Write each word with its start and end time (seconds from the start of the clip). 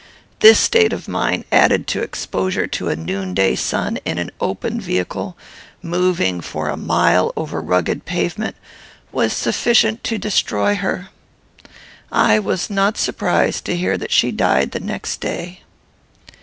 This 0.39 0.59
state 0.59 0.93
of 0.93 1.07
mind, 1.07 1.45
added 1.51 1.85
to 1.89 2.01
exposure 2.01 2.65
to 2.65 2.89
a 2.89 2.95
noonday 2.95 3.53
sun, 3.55 3.97
in 4.03 4.17
an 4.17 4.31
open 4.41 4.81
vehicle, 4.81 5.37
moving, 5.83 6.41
for 6.41 6.69
a 6.69 6.75
mile, 6.75 7.31
over 7.37 7.59
a 7.59 7.61
rugged 7.61 8.03
pavement, 8.05 8.55
was 9.11 9.31
sufficient 9.31 10.03
to 10.05 10.17
destroy 10.17 10.73
her. 10.73 11.09
I 12.11 12.39
was 12.39 12.67
not 12.67 12.97
surprised 12.97 13.63
to 13.65 13.75
hear 13.77 13.95
that 13.95 14.09
she 14.11 14.31
died 14.31 14.71
the 14.71 14.79
next 14.79 15.21
day. 15.21 15.61